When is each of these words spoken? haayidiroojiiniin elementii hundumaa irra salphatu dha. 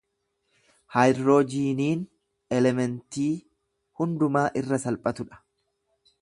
haayidiroojiiniin 0.93 2.01
elementii 2.61 3.29
hundumaa 4.01 4.45
irra 4.63 4.81
salphatu 4.87 5.29
dha. 5.31 5.43